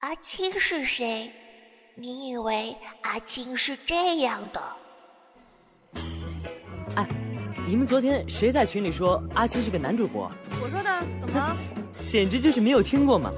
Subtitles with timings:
[0.00, 1.30] 阿青是谁？
[1.94, 4.62] 你以为阿青是这样的？
[6.96, 7.06] 哎，
[7.68, 10.32] 你们昨天谁在群里说阿青是个男主播？
[10.62, 11.54] 我说的，怎么了？
[12.08, 13.30] 简直就是没有听过嘛！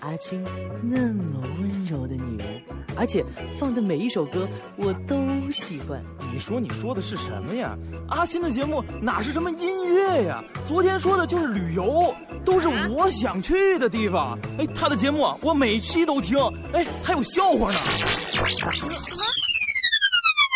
[0.00, 0.42] 阿青
[0.82, 2.62] 那么温柔的女人，
[2.98, 3.24] 而且
[3.58, 5.16] 放的每一首歌我都
[5.50, 6.02] 喜欢。
[6.32, 7.78] 你说你说的是什么呀？
[8.08, 10.42] 阿青的节目哪是什么音乐呀？
[10.66, 14.38] 昨天说的就是旅游，都是我想去的地方。
[14.58, 16.38] 哎，他的节目我每期都听，
[16.72, 17.78] 哎，还有笑话呢。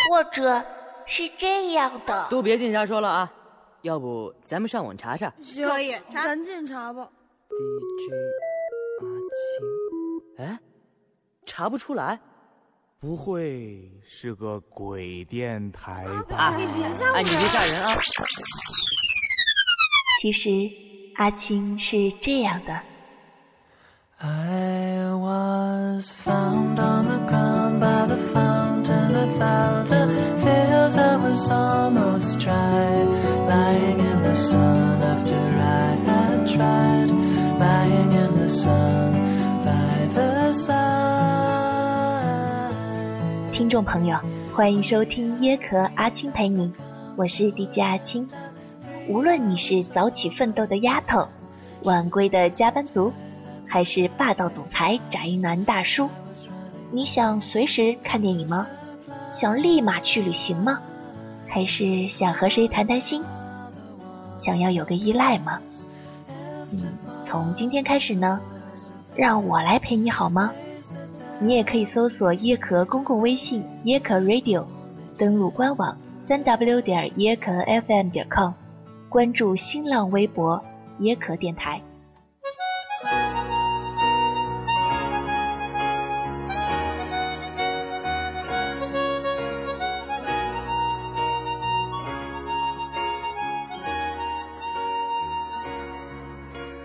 [0.09, 0.61] 或者
[1.05, 3.31] 是这样的，都别净瞎说了啊！
[3.83, 5.33] 要不咱们上网查查？
[5.55, 7.09] 可以，咱进查吧。
[7.49, 8.13] DJ
[8.99, 9.05] 阿
[10.37, 10.59] 青，哎，
[11.45, 12.19] 查不出来，
[13.03, 16.37] 不会是个鬼电台吧？
[16.37, 17.15] 啊，你别吓我！
[17.15, 17.97] 哎，你别吓人啊！
[20.21, 20.49] 其实
[21.15, 22.79] 阿青是这样的。
[24.19, 29.72] I was found on the ground by the fountain about
[43.63, 44.19] 听众朋友，
[44.53, 46.73] 欢迎收听椰壳阿青陪你，
[47.15, 48.29] 我是 DJ 阿青。
[49.07, 51.29] 无论你是早起奋斗的丫头，
[51.83, 53.13] 晚归的加班族，
[53.65, 56.09] 还是霸道总裁宅男大叔，
[56.91, 58.67] 你想随时看电影吗？
[59.31, 60.81] 想立马去旅行吗？
[61.47, 63.23] 还是想和谁谈谈心？
[64.35, 65.61] 想要有个依赖吗？
[66.71, 68.41] 嗯，从今天开始呢，
[69.15, 70.51] 让我来陪你好吗？
[71.45, 74.65] 你也可以搜索椰壳公共微信椰壳 Radio，
[75.17, 77.51] 登录官网三 w 点椰壳
[77.81, 78.53] FM 点 com，
[79.09, 80.61] 关注新浪微博
[81.01, 81.81] 椰壳电台。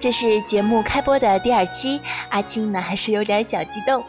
[0.00, 4.04] 这是节目开播的第二期，阿青呢还是有点小激动。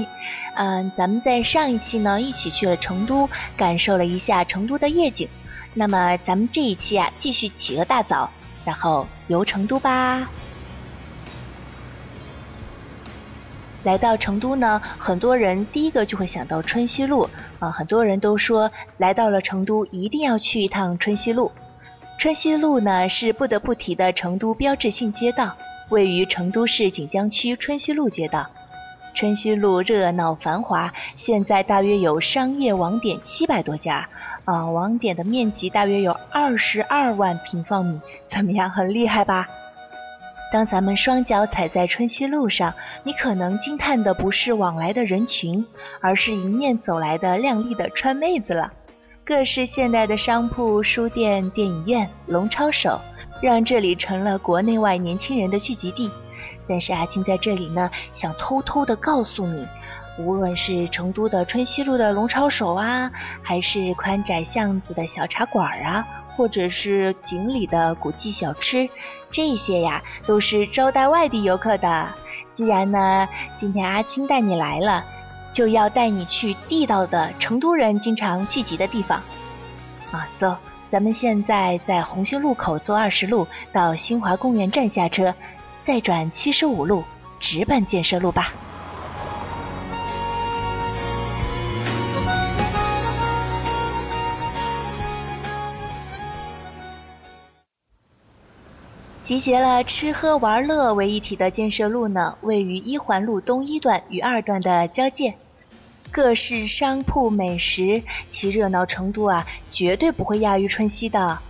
[0.56, 5.28] 嗯，咱们在上一期呢一起去了成都，感受了一下成都的夜景。
[5.74, 8.30] 那么咱们这一期啊，继续起个大早，
[8.64, 10.30] 然后游成都吧。
[13.82, 17.28] 来到成都呢，很多人第一个就会想到春熙路
[17.58, 21.52] 啊、很多人都说来到了成都一定要去一趟春熙路。
[22.18, 25.56] 春熙路呢是不得不提的成都标志性街道，
[25.90, 28.50] 位于成都市锦江区春熙路街道。
[29.12, 34.08] 春熙路热闹繁华，现在大约有商业网点七百多家，
[34.44, 39.48] 啊、网点的面积大约有二十二万平方米，怎么样，很厉害吧？
[40.52, 45.66] 当咱们双脚踩在春熙路上，你可能惊叹的不是往来的人群，
[46.00, 48.72] 而是迎面走来的靓丽的川妹子了。
[49.26, 53.00] 各式现代的商铺、书店、电影院、龙抄手，
[53.40, 56.10] 让这里成了国内外年轻人的聚集地。
[56.68, 59.66] 但是阿青在这里呢，想偷偷的告诉你，
[60.18, 63.10] 无论是成都的春熙路的龙抄手啊，
[63.42, 66.06] 还是宽窄巷子的小茶馆啊，
[66.36, 68.90] 或者是锦里的古迹小吃，
[69.30, 72.08] 这些呀都是招待外地游客的。
[72.52, 75.02] 既然呢，今天阿青带你来了。
[75.54, 79.22] 就要带你去地道的成都人经常聚集的地方，
[80.10, 80.56] 啊，走，
[80.90, 85.32] 咱们现在在红星路口坐二十路到新华公园站下车，
[85.80, 87.04] 再转七十五路
[87.38, 88.52] 直奔建设路吧。
[99.22, 105.34] 集结了吃喝玩乐为一体的建设路呢，位于一环路东一段与二段的交界。
[106.14, 111.40] 各式商铺、美食，其热闹程度啊，绝对不会亚于春熙的。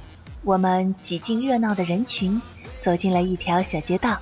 [0.43, 2.41] 我们挤进热闹的人群，
[2.81, 4.19] 走进了一条小街道。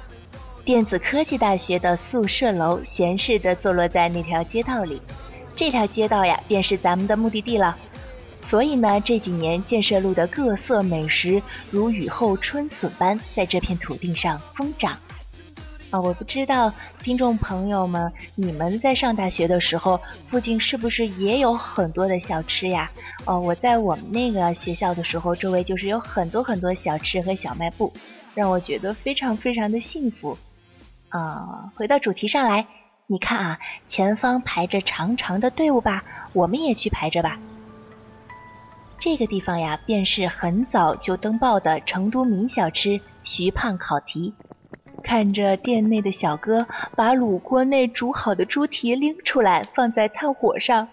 [0.65, 5.01] 电子科技大学的宿舍楼闲适地坐落在那条街道里，
[5.55, 7.79] 这条街道呀，便是咱们的目的地了。
[8.37, 11.41] 所以呢，这几年建设路的各色美食
[11.71, 14.99] 如雨后春笋般在这片土地上疯长。
[15.93, 16.73] 啊，我不知道
[17.03, 22.91] 听众朋友们，你们在上大学的时候，附近是不是也有很多的小吃呀？
[23.27, 27.93] 哦，我在我们那个学校的时候，周围就是有很多很多小吃和小卖部，
[28.35, 30.39] 让我觉得非常非常的幸福。
[31.11, 32.67] 啊，回到主题上来，
[33.07, 37.39] 你看啊，前方排着长长的队伍吧，我们也去排着吧。
[38.99, 44.33] 这个地方呀，便是很早就登报的成都名小吃徐胖烤蹄。
[45.03, 46.67] 看着店内的小哥
[46.97, 50.89] 把卤锅内煮好的猪蹄拎出来，放在炭火上，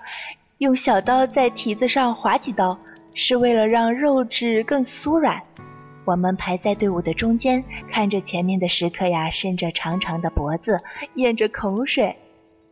[0.58, 2.80] 用小刀在蹄子上划几刀，
[3.14, 5.44] 是为了让肉质更酥软。
[6.06, 10.82] 我们排在队伍的中间，看着前面的食客呀，伸着长长的脖子，
[11.14, 12.18] 咽着口水，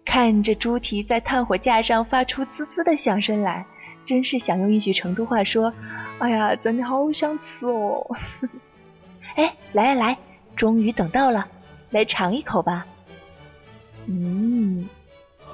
[0.03, 3.67] 看着猪蹄在炭火架上发出滋滋的响声来，
[4.05, 5.71] 真是想用一句成都话说
[6.17, 8.09] ：“哎呀，真的好想吃哦！”
[9.35, 10.17] 哎，来来来，
[10.57, 11.47] 终于等到了，
[11.91, 12.85] 来尝一口吧。
[14.07, 14.89] 嗯，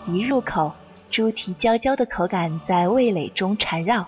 [0.08, 0.72] 一入口，
[1.12, 4.08] 猪蹄焦焦的口感在味蕾中缠绕。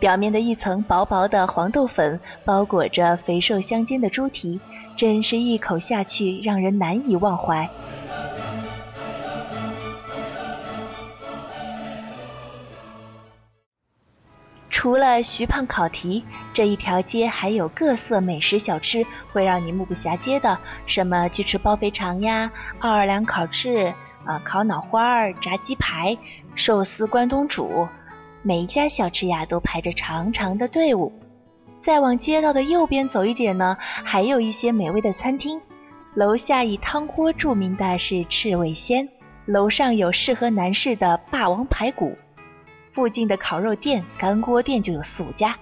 [0.00, 4.58] 表面的一层薄薄的黄豆粉包裹着肥瘦相间的猪蹄，
[4.96, 7.70] 真是一口下去让人难以忘怀。
[14.82, 22.50] 除了徐胖烤蹄，这一条街还有各色美食小吃，会让你目不暇接的，什么鸡翅包肥肠呀，
[22.80, 23.94] 奥尔良烤翅，
[24.24, 26.18] 啊，烤脑花儿，炸鸡排，
[26.56, 27.86] 寿司关东煮。
[28.42, 31.12] 每一家小吃呀都排着长长的队伍，
[31.80, 35.60] 再往街道的右边走一点呢，还有一些美味的餐厅。
[36.14, 39.08] 楼下以汤锅著名的是赤味鲜，
[39.46, 42.18] 楼上有适合男士的霸王排骨。
[42.92, 45.58] 附近的烤肉店、干锅店就有四五家。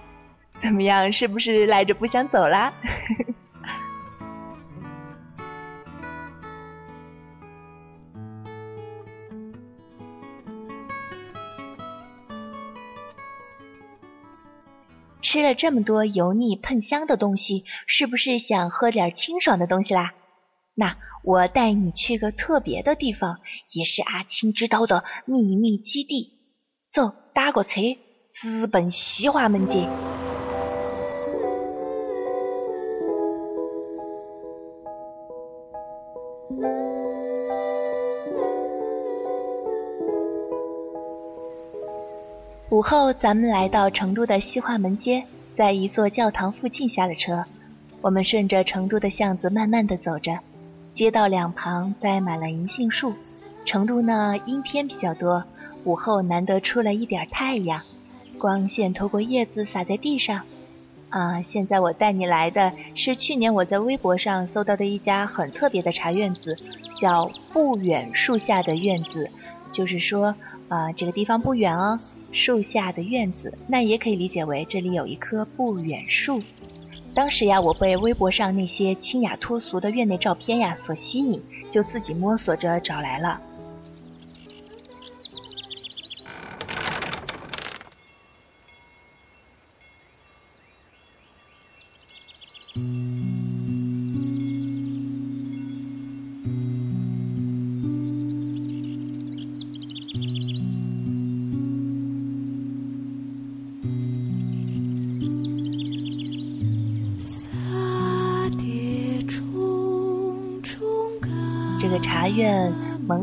[0.57, 2.73] 怎么样，是不是赖着不想走啦？
[15.23, 20.13] 吃了这么多油腻喷香的东西，是不是想喝点清爽的东西啦？
[20.73, 23.39] 那我带你去个特别的地方，
[23.71, 26.40] 也是阿青知道的秘密基地。
[26.91, 27.79] 走，打个车，
[28.29, 29.87] 直奔西华门街。
[42.69, 45.23] 午后，咱们来到成都的西华门街，
[45.53, 47.45] 在一座教堂附近下了车。
[48.01, 50.39] 我们顺着成都的巷子慢慢的走着，
[50.91, 53.13] 街道两旁栽满了银杏树。
[53.63, 55.45] 成都呢，阴天比较多，
[55.83, 57.81] 午后难得出了一点太阳，
[58.37, 60.41] 光线透过叶子洒在地上。
[61.09, 66.55] 啊，现在我带你来的是去年我在微博上搜到的一家很特别的茶院子，
[66.95, 69.29] 叫不远树下的院子，
[69.73, 70.35] 就是说，
[70.69, 71.99] 啊，这个地方不远哦。
[72.31, 76.41] 树下的院子，那也可以理解为这里有一棵不远树。
[77.13, 83.41] 当时呀，我被微博上那些清雅脱俗的院内照片呀所吸引，就自己摸索着找来了。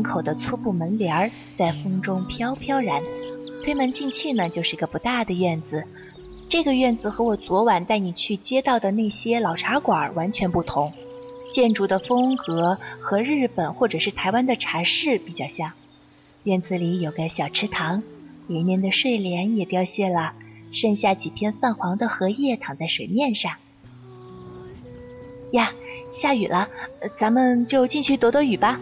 [0.08, 3.02] 口的粗布门帘儿在风中飘飘然，
[3.62, 5.84] 推门进去呢，就是个不大的院子。
[6.48, 10.94] 这个院子和我昨晚带你去街道的那些老茶馆完全不同，
[11.52, 15.72] 建筑的风格和日本或者是台湾的茶室比较像。
[16.44, 18.02] 院子里有个小池塘，
[18.46, 20.32] 里面的睡莲也凋谢了，
[20.72, 23.52] 剩下几片泛黄的荷叶躺在水面上。
[25.52, 25.72] 呀，
[26.08, 26.70] 下雨了，
[27.14, 28.80] 咱们就进去躲躲雨吧。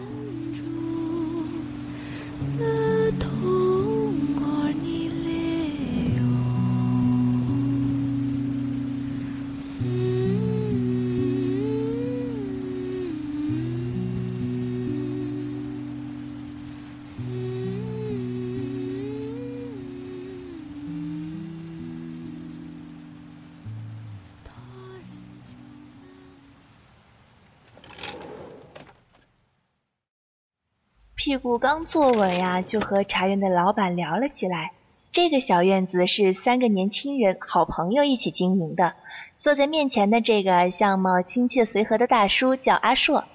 [31.27, 34.71] 屁股刚坐稳呀，就和茶园的老板聊了起来。
[35.11, 38.93] 这个小院子是三个年轻人好朋友一起经营的。
[39.37, 43.25] 坐在面前的这个相貌亲切随和的大叔叫阿硕，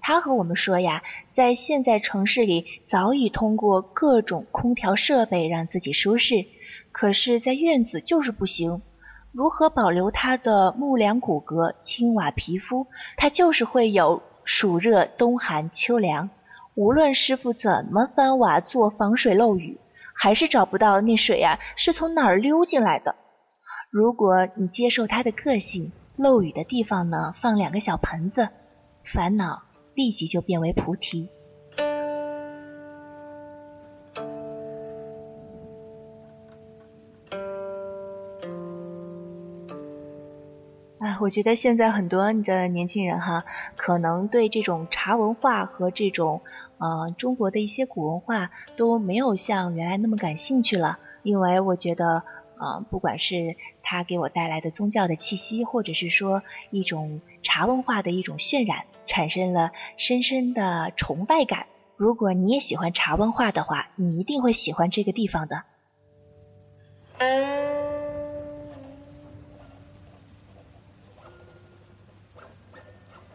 [0.00, 1.02] 他和我们说呀，
[1.32, 6.46] 在现在城市里早已通过各种空调设备让自己舒适，
[6.92, 8.80] 可是，在院子就是不行。
[9.32, 12.86] 如何保留他的木梁骨骼、青瓦皮肤？
[13.16, 16.30] 他就是会有暑热、冬寒、秋凉。
[16.80, 19.78] 无论师傅怎么翻瓦做防水漏雨，
[20.14, 23.16] 还是找不到那水呀是从哪儿溜进来的。
[23.90, 28.48] 如果你接受他的个性，漏雨的地方呢放两个小盆子，
[29.04, 29.62] 烦恼
[29.94, 31.28] 立即就变为菩提。
[41.20, 43.44] 我觉得现在很多的年轻人哈，
[43.76, 46.40] 可能对这种茶文化和这种
[46.78, 52.24] 呃中国的一些古文化都没有像原来那么感兴趣了，因为我觉得，
[52.58, 61.66] 呃，不管是它给我带来的宗教的气息，或者是说一种茶文化的一种渲染，产生了深深的崇拜感。
[61.96, 65.64] 如果你也喜欢茶文化的话，你一定会喜欢这个地方的。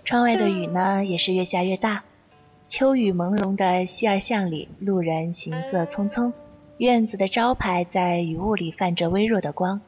[0.05, 2.03] 窗外的雨呢，也是越下越大。
[2.67, 6.31] 秋雨朦胧的西二巷里，路人行色匆匆。
[6.77, 9.81] 院子的招牌在雨雾里泛着微弱的光。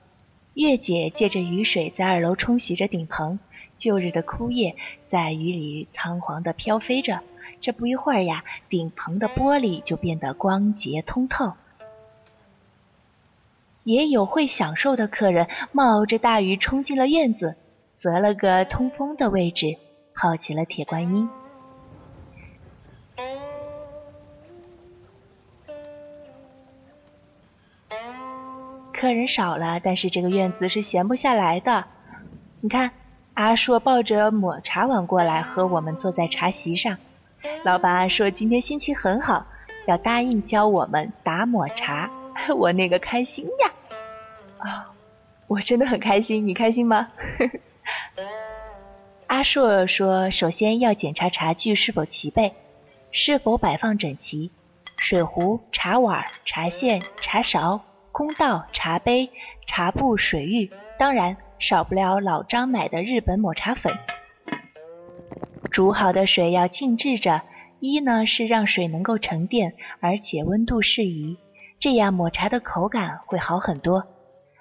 [0.56, 3.38] 月姐借着雨水在二楼冲洗着顶棚，
[3.76, 4.76] 旧日的枯叶
[5.08, 7.22] 在雨里仓皇地飘飞着。
[7.62, 11.54] 这不一会儿呀，顶棚的玻璃就变得光洁通透。
[13.84, 17.56] 也有会享受的客人冒着大雨冲进了院子，
[17.96, 19.78] 择了个通风的位置。
[20.20, 21.30] 好奇了铁观音。
[28.92, 31.86] 客人少了，但是这个院子是闲不下来的。
[32.62, 32.90] 你看，
[33.36, 36.98] 阿硕抱着抹茶碗过来，和我们坐在茶席上。
[37.64, 39.46] 老板说今天心情很好，
[39.86, 42.10] 要答应教我们打抹茶。
[42.58, 43.72] 我那个开心呀！
[44.58, 44.92] 啊，
[45.46, 47.12] 我真的很开心，你开心吗？
[49.28, 52.54] 阿硕说：“首先要检查茶具是否齐备，
[53.12, 54.52] 是否摆放整齐，
[54.96, 57.82] 水壶、茶碗、茶线、茶勺、
[58.14, 59.30] 公道、茶杯、
[59.66, 63.94] 茶布、水浴，当然少不了老张买的日本抹茶粉。
[65.72, 67.42] 煮好的水要静置着，
[67.82, 71.38] 一呢是让水能够沉淀，而且温度适宜，
[71.80, 74.08] 这样抹茶的口感会好很多。”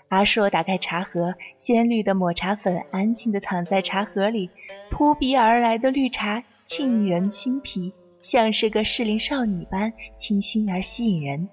[0.09, 4.51] 阿硕打开茶盒，鲜绿的抹茶粉安静地躺在茶盒里，
[4.89, 11.49] 扑鼻而来的绿茶沁人心脾，像是个适龄少女般清新而吸引人。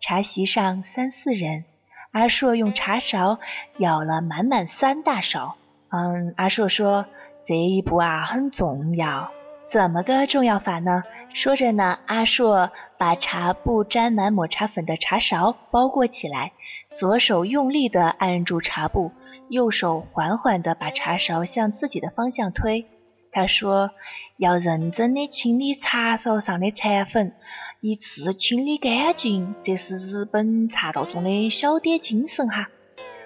[0.00, 1.64] 茶席上三四人，
[2.12, 3.40] 阿硕用茶勺
[3.78, 5.56] 舀了满满三大勺。
[5.88, 7.06] 嗯，阿硕说
[7.44, 9.32] ：“这一步啊很重要，
[9.66, 11.02] 怎么个重要法呢？”
[11.34, 16.52] 说着呢，阿硕把茶布沾满抹茶粉的茶勺包裹起来，
[16.92, 19.10] 左手用力地按住茶布，
[19.48, 22.86] 右手缓缓地把茶勺向自己的方向推。
[23.32, 23.90] 他说
[24.38, 27.34] ：“要认真地清理茶勺上的残粉，
[27.80, 32.68] 一次清理干净，这是日本茶道中的小点精神哈。”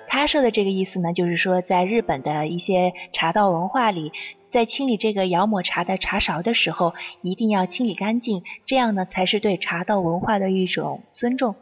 [0.08, 4.12] 他说的这个意思呢，就是说在日本的一些茶道文化里。
[4.50, 11.54] 在清理这个摇抹茶的茶勺的时候，一定要清理干净，这样呢才是对茶道文化的一种尊重。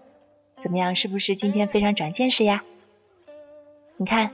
[0.60, 2.62] 怎么样，是不是今天非常长见识呀？
[3.96, 4.30] 你看，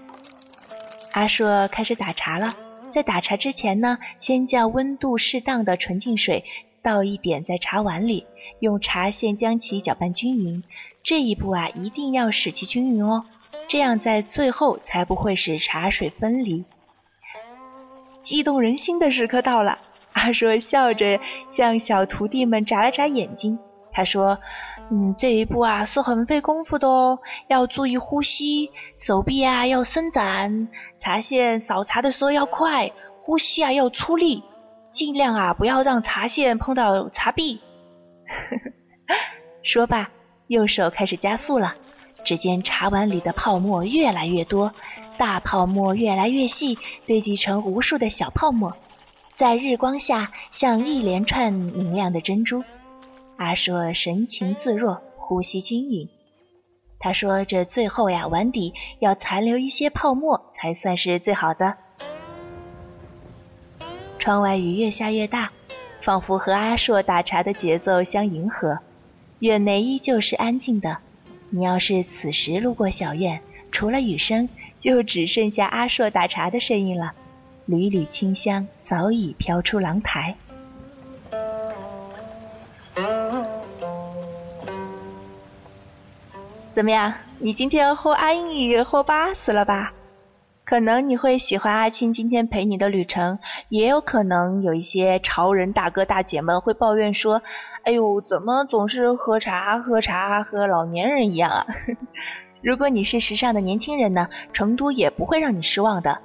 [1.12, 2.54] 阿硕开始打茶了。
[2.90, 6.44] 在打茶之前呢，先将温度适当的纯净水
[6.82, 8.26] 倒一点在茶碗里，
[8.58, 10.62] 用茶线将其搅拌均匀。
[11.02, 13.24] 这一步啊，一定要使其均匀哦，
[13.68, 16.64] 这样在最后才不会使茶水分离。
[18.20, 19.78] 激动人心的时刻到了，
[20.12, 21.18] 阿硕笑着
[21.48, 23.58] 向小徒弟们眨了眨眼睛。
[23.94, 24.38] 他说
[24.90, 27.18] ：“嗯，这一步啊是很费功夫的哦，
[27.48, 30.68] 要注意呼吸，手臂啊要伸展，
[30.98, 34.44] 茶线扫茶的时候要快，呼吸啊要出力，
[34.88, 37.60] 尽量啊不要让茶线碰到茶壁。
[39.62, 40.10] ”说罢，
[40.46, 41.74] 右手开始加速了。
[42.24, 44.72] 只见茶碗里的泡沫越来越多，
[45.18, 48.76] 大泡沫越来越细，堆积成无数的小泡沫，
[49.34, 52.64] 在日光下像一连串明亮的珍珠。
[53.36, 56.08] 阿硕神情自若，呼吸均匀。
[57.00, 61.76] 他说：“这最后呀，碗底要残留一些泡沫，才算是最好的。”
[64.20, 65.50] 窗外雨越下越大，
[66.00, 68.78] 仿佛和阿硕打茶的节奏相迎合。
[69.40, 70.98] 院内依旧是安静的。
[71.54, 77.12] 你要是此时路过小院，除了雨声，就只剩下阿硕打茶的声音了。
[77.66, 80.34] 缕缕清香早已飘出廊台。
[86.70, 87.12] 怎么样？
[87.38, 89.92] 你今天喝阿英语喝巴适了吧？
[90.64, 93.40] 可能你会喜欢阿青今天陪你的旅程，
[93.72, 97.40] 也有可能有一些潮人大哥大姐们会抱怨说
[97.84, 101.66] ：“哎呦，怎么总是喝茶喝茶和老年人一样啊？”
[102.60, 106.20] 如果你是时尚的年轻人呢，成都也不会让你失望的。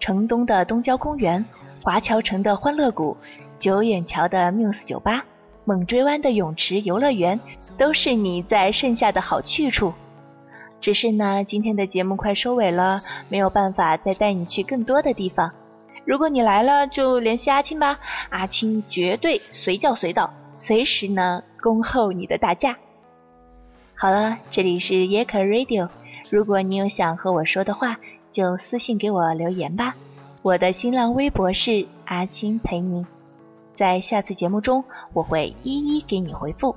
[0.00, 1.44] 城东的东郊公园、
[1.80, 3.16] 华侨城的欢乐谷、
[3.56, 5.26] 九眼桥的 Muse 酒吧、
[5.64, 7.38] 猛追湾的泳池游乐园，
[7.78, 9.94] 都是你在盛夏的好去处。
[10.80, 15.52] 只是呢，今天的节目快收尾了，没有办法再带你去更多的地方。
[16.10, 18.00] 如果你来了，就联系阿青吧，
[18.30, 22.78] 阿青绝对随叫随到，随时呢恭候你的大驾。
[23.94, 25.88] 好了，这里是耶克 Radio，
[26.28, 28.00] 如果你有想和我说的话，
[28.32, 29.94] 就私信给我留言吧。
[30.42, 33.06] 我的新浪微博是阿青陪你，
[33.76, 36.74] 在下次节目中我会一一给你回复。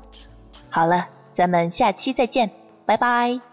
[0.70, 2.52] 好了，咱们下期再见，
[2.86, 3.53] 拜拜。